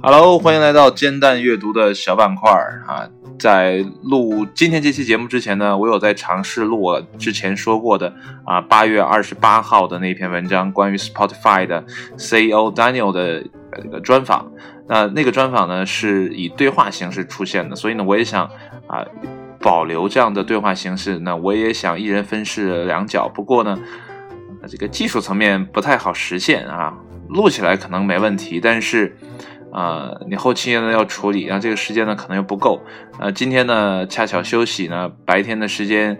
[0.00, 3.08] Hello，欢迎来到煎蛋阅读的小板块儿啊！
[3.36, 8.14] 在录今天这期节目之前呢，我有在尝试录我之前说过的
[8.44, 13.42] 啊，八月二十八号的那篇文章，关于 Spotify 的 CEO Daniel 的
[13.82, 14.52] 这个专访。
[14.88, 18.44] 那那个专访呢是以对话形式出现的，所以呢，我也想
[18.86, 19.04] 啊
[19.58, 21.18] 保留这样的对话形式。
[21.18, 23.76] 那我也想一人分饰两角，不过呢，
[24.68, 26.94] 这个技术层面不太好实现啊，
[27.28, 29.16] 录起来可能没问题，但是。
[29.74, 32.78] 啊，你后期呢要处理，然后这个时间呢可能又不够。
[33.18, 36.14] 呃，今天呢恰巧休息呢，白天的时间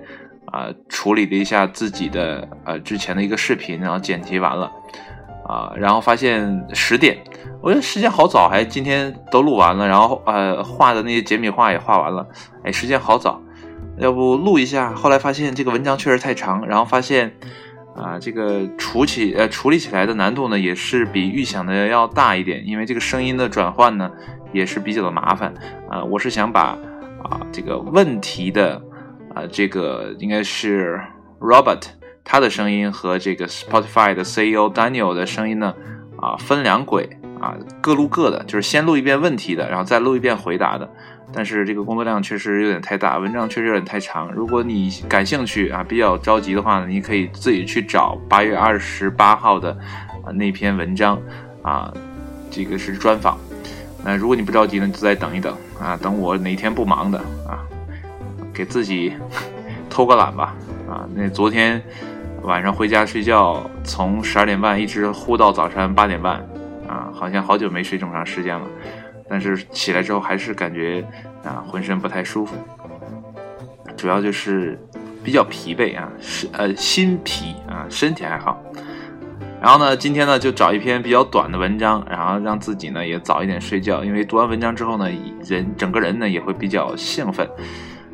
[0.47, 4.73] 啊处理了一下自己的呃之前的一个视频，然后剪辑完了
[5.47, 7.19] 啊，然后发现十点，
[7.61, 12.27] 我觉得时间好早，还今天都录完了，然后呃画的那些简笔画也画完了，
[12.65, 13.39] 哎，时间好早，
[13.99, 14.95] 要不录一下？
[14.95, 17.35] 后来发现这个文章确实太长，然后发现。
[17.95, 24.11] 啊，这个处起呃处理起来的难度呢，也是比预想的要大一点，因为这个声音的转换呢，
[24.53, 25.53] 也是比较的麻烦。
[25.91, 26.79] 啊，我是想把
[27.23, 28.83] 啊这个问题的
[29.35, 31.01] 啊这个应该是
[31.41, 31.83] Robert
[32.25, 35.75] 他的声音和这个 Spotify 的 CEO Daniel 的声音呢
[36.17, 40.89] 啊分两轨啊各录各的，就是先录一遍问题的，然后再录一遍回答的。
[41.35, 44.31] 但是这个工作量确实有点太大，文章确实有点太长。
[44.33, 49.71] 如果你感兴趣啊，比较着急的话呢，你可以自己去找八月二十八号的
[50.25, 51.19] 啊那篇文章
[51.63, 51.93] 啊，
[52.51, 53.39] 这个是专访。
[54.05, 57.65] 那如果你不着急呢，就再等一等啊，等我哪天不忙的啊，
[58.53, 59.15] 给自己
[59.89, 60.55] 偷个懒吧
[60.87, 61.09] 啊。
[61.15, 61.83] 那昨天
[62.43, 66.47] 晚上回家睡觉，从十二点半一直呼到早晨八点半
[66.93, 68.67] 啊，好像好久没睡这么长时间了。
[69.29, 71.03] 但是起来之后还是感觉
[71.43, 72.55] 啊浑身不太舒服，
[73.97, 74.79] 主要就是
[75.25, 78.63] 比较疲惫啊，是呃心疲啊，身体还好。
[79.63, 85.09] 然后呢，今天呢就找一篇比较短的文章，然后让自己呢也早一点睡觉，因为读完文章之后呢，
[85.47, 87.49] 人整个人呢也会比较兴奋。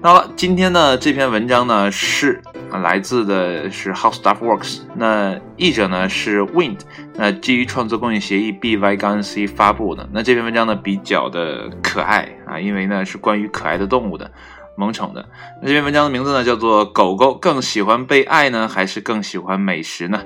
[0.00, 6.78] 好了，今天呢这篇文章呢是来自的是 How Stuff Works，那译者呢是 Wind，
[7.14, 10.08] 那基于创作公益协议 BY 杠 C 发布的。
[10.12, 14.30] 那这篇文章呢比较的可爱啊，因为呢是关于可爱的动物的，
[14.76, 15.28] 萌宠的。
[15.60, 20.22] 那这篇文章的名字呢叫做《狗狗更喜欢被爱呢，还是更喜欢美食呢？》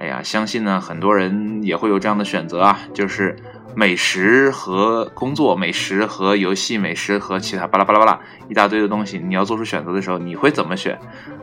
[0.00, 3.36] 哎呀，相信呢很多人也会有这样的选择啊，就是。
[3.72, 10.98] 美食和工作，美食和游戏，美食和其他巴拉巴拉巴拉一大堆的东西，你要做出选择的时候，你会怎么选？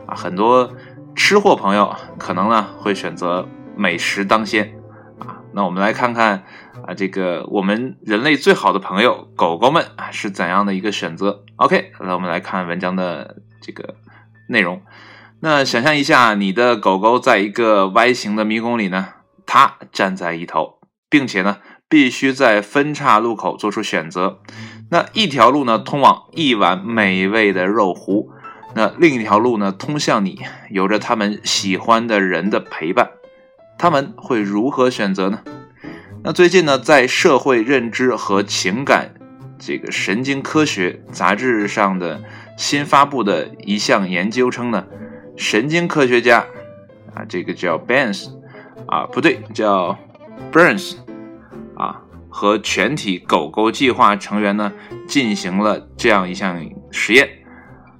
[0.06, 0.70] 啊，很多
[1.16, 4.74] 吃货朋友可能呢会选择美食当先，
[5.18, 6.44] 啊，那我们来看看
[6.86, 13.94] 啊，这个我们人类最好的朋友狗狗们啊是怎样的一个选择？OK，那我们来看文章的这个
[14.48, 14.82] 内容。
[15.40, 19.08] 那想象一下，你的狗狗在一个 Y 型的迷宫里呢，
[19.46, 20.78] 它站在一头，
[21.08, 21.58] 并且呢。
[21.90, 24.40] 必须在分岔路口做出选择。
[24.90, 28.28] 那一条路呢，通往一碗美味的肉糊；
[28.74, 33.12] 那另一条路呢，通向你，有着他们喜欢的人的陪伴。
[33.78, 35.40] 他们会如何选择呢？
[36.22, 39.14] 那最近呢，在社会认知和情感
[39.58, 42.22] 这个神经科学杂志上的
[42.58, 44.84] 新发布的一项研究称呢，
[45.38, 46.44] 神经科学家
[47.14, 48.28] 啊，这个叫 Benz
[48.86, 49.96] 啊，不对，叫
[50.52, 50.96] Burns。
[51.76, 54.72] 啊，和全体狗狗计划成员呢
[55.06, 56.60] 进行了这样一项
[56.90, 57.28] 实验。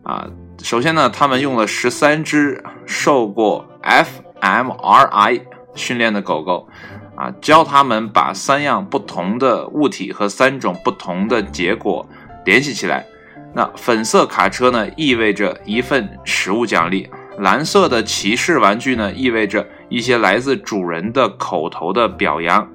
[0.03, 0.27] 啊，
[0.60, 5.43] 首先呢，他们用了十三只受过 fMRI
[5.77, 6.69] 训练的狗狗，
[7.15, 12.04] 啊，教他们把三样不同的物体和三种不同的结果
[12.44, 13.06] 联系起来。
[13.54, 22.69] 那粉色卡车呢，意味着一份食物奖励；蓝色的骑士玩具呢，意味着一些来自主人的口头的表扬。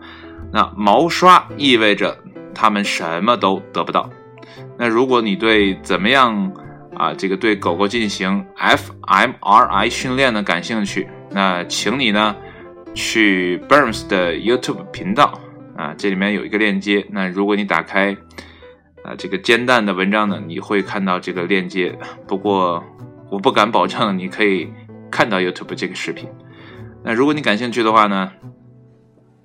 [0.51, 2.18] 那毛刷意味着
[2.53, 4.09] 他们什么都得不到。
[4.78, 6.52] 那如果你对怎么样
[6.96, 12.35] 啊，这个对狗狗进行 fMRI 训练呢感兴趣，那请你呢
[12.93, 15.40] 去 Burns 的 YouTube 频道
[15.76, 17.05] 啊，这里面有一个链接。
[17.09, 18.16] 那如果你打开
[19.03, 21.97] 啊这个煎蛋的文章呢，你会看到这个链接。
[22.28, 22.84] 不过
[23.34, 24.72] 我不敢保证你可以
[25.09, 26.30] 看到 YouTube 这个视频。
[27.03, 28.32] 那如果你感兴趣的话呢，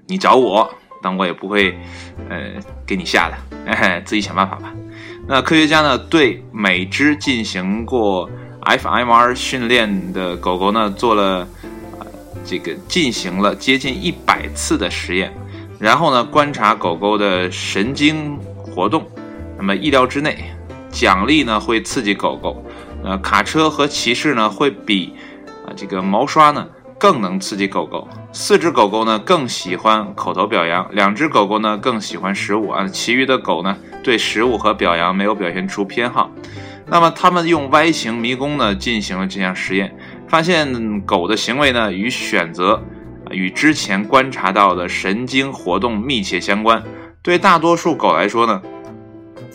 [0.07, 0.71] 你找我。
[1.01, 1.79] 但我也不会，
[2.29, 2.55] 呃，
[2.85, 4.75] 给你下的，自己想办法吧。
[5.29, 8.29] 那科学家呢，对每只进行过
[8.63, 11.47] fMR 训练的狗狗呢，做了，
[12.01, 12.07] 呃，
[12.45, 15.33] 这个进行了接近一百次的实验，
[15.79, 19.07] 然后呢，观察狗狗的神经活动。
[19.57, 20.37] 那么意料之内，
[20.91, 22.61] 奖励呢会刺激狗狗，
[23.05, 25.15] 呃，卡车和骑士呢会比，
[25.65, 26.69] 啊，这个毛刷呢
[26.99, 36.31] 更能刺激狗狗，四只狗狗呢更喜欢口头表扬，两只狗狗呢更喜欢食物啊，其余的狗呢对食物和表扬没有表现出偏好。
[36.87, 39.97] 那么他们用 Y 型迷宫呢进行了这项实验，
[40.27, 42.83] 发现狗的行为呢与选择
[43.31, 46.83] 与之前观察到的神经活动密切相关。
[47.23, 48.61] 对大多数狗来说呢，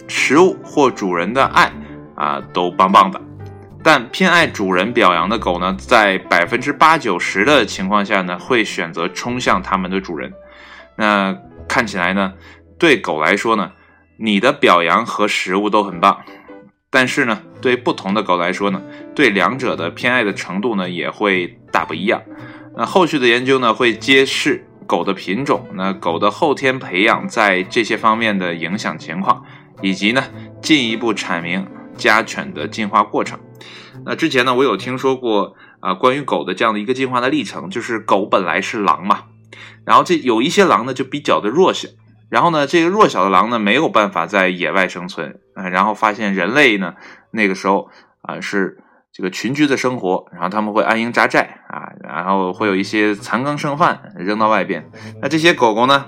[0.08, 1.72] 食物或主人的爱
[2.16, 3.20] 啊都棒棒的。
[3.84, 10.34] 但偏爱主人表扬的狗呢，在百分之八九十的情况下呢，会选择冲向它们的主人。
[10.96, 11.38] 那
[11.68, 12.34] 看起来呢，
[12.80, 13.74] 对狗来说呢，
[14.18, 16.22] 你的表扬和食物都很棒。
[16.90, 18.82] 但是呢，对不同的狗来说呢，
[19.14, 22.22] 对两者的偏爱的程度呢，也会大不一样。
[22.78, 29.44] 那后续的研究呢，会揭示狗的品种、那狗的后天培养在这些方面的影响情况，
[29.82, 30.24] 以及呢，
[30.62, 33.40] 进一步阐明家犬的进化过程。
[34.06, 39.26] 那之前呢，我有听说过啊，关于狗的这样的一个进化的历程，就是狗本来是狼嘛，
[39.86, 41.88] 然后这有一些狼呢就比较的弱小，
[42.30, 46.96] 然后呢，这个弱小的狼呢没有办法在野外生存啊，然后发现人类呢
[47.32, 47.90] 那个时候
[48.22, 48.80] 啊是
[49.12, 54.90] 这个群居的生活，然后他们会安营扎寨啊，然后会有一些残羹剩饭扔到外边，
[55.22, 56.08] 那这些狗狗呢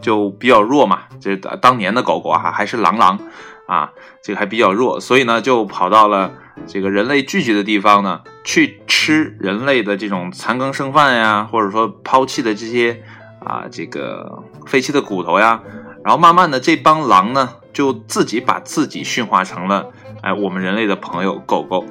[0.00, 3.18] 就比较弱嘛，这当年的狗狗哈还是狼狼
[3.66, 3.92] 啊，
[4.22, 6.32] 这个还比较弱，所以呢就跑到了。
[6.66, 13.02] 这个人类聚集的地方呢，去吃人类的这种残羹剩饭呀，或者说抛弃的这些
[13.40, 15.62] 啊，这个废弃的骨头呀，
[16.04, 21.86] 然后慢慢的这帮狼呢，就自己把自己驯化成了哎我们人类的朋友狗狗，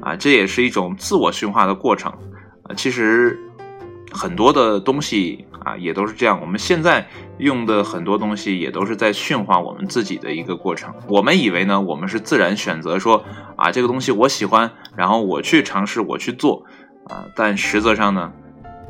[0.00, 2.12] 啊，这也是一种自我驯化的过程
[2.68, 3.40] 啊，其实。
[4.16, 6.40] 很多的东西啊，也都是这样。
[6.40, 7.06] 我们现在
[7.38, 10.92] 用的很多东西，也都是在驯化我们自己的一个过程。
[11.08, 13.24] 我们以为呢，我们是自然选择说
[13.56, 16.64] 啊，这个东西我喜欢，然后我去尝试，我去做
[17.08, 17.24] 啊。
[17.34, 18.30] 但实则上呢，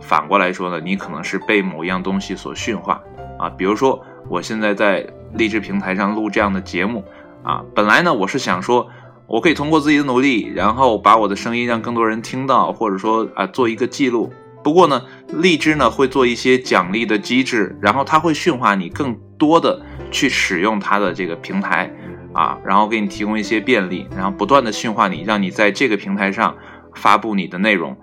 [0.00, 3.00] 反过来说呢，你可能是被某一样东西所驯化
[3.38, 3.48] 啊。
[3.48, 7.04] 比如说，我现在在励志平台上录这样的节目
[7.44, 8.88] 啊，本来呢，我是想说，
[9.26, 14.32] 我可以通过自己的努力，然后把我的声音让更多人听到，或者说啊，做一个记录。
[14.62, 15.02] 不过呢，
[15.40, 21.90] 荔枝呢会做一些奖励的机制，然后它会驯化你更多的去使用它的这个平台，
[22.32, 26.56] 啊，然后给你提供一些便利，然后不断的驯化你，让你在这个平台上
[26.94, 27.96] 发布你的内容，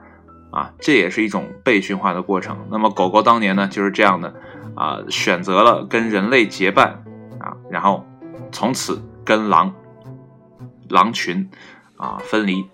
[0.51, 2.57] 啊，这也是一种被驯化的过程。
[2.69, 4.34] 那么狗狗当年呢就是这样的，
[4.75, 7.04] 啊，选择了跟人类结伴，
[7.39, 8.06] 啊，然后
[8.51, 9.74] 从此跟狼
[10.89, 11.50] 狼群
[11.98, 12.66] 啊分离，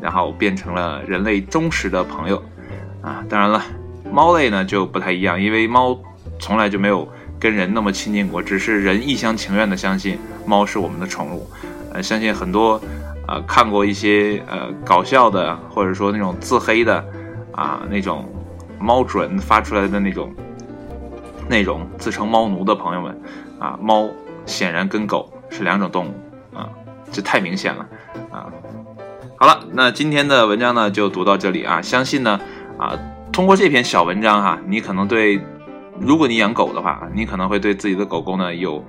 [0.00, 2.42] 然后变成了人类忠实的朋友。
[3.02, 3.62] 啊，当然了，
[4.12, 5.98] 猫类呢就不太一样，因为猫
[6.38, 7.06] 从来就没有
[7.38, 11.48] 跟人那么亲近过，只是人一厢情愿的相信猫是我们的宠物。
[11.92, 12.80] 呃，相信很多
[13.28, 17.04] 呃看过一些呃搞笑的，或者说那种自黑的
[17.52, 18.24] 啊那种
[18.78, 20.34] 猫准发出来的那种
[21.48, 23.20] 那种自称猫奴的朋友们
[23.58, 24.08] 啊，猫
[24.46, 26.14] 显然跟狗是两种动物
[26.56, 26.68] 啊，
[27.12, 27.86] 这太明显了
[28.30, 28.46] 啊。
[29.36, 32.40] 好了，那今天的文章呢就读到这里啊，相信呢。
[32.78, 32.92] 啊，
[33.36, 35.38] 通过这篇小文章哈，你可能对，
[36.00, 38.82] 如果你养狗的话，你可能会对自己的狗狗呢有，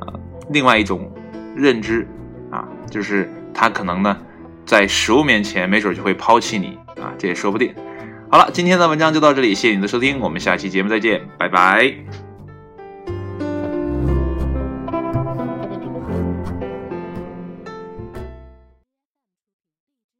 [0.00, 0.20] 呃，
[0.50, 1.08] 另外一种
[1.54, 2.04] 认知
[2.50, 4.18] 啊，就是它可能呢，
[4.66, 7.72] 在食物面前，没准就会抛弃你啊，这也说不定。
[8.28, 11.94] 好了，今天的文章就到这里，谢谢你的收听，我们下期节目再见，拜拜。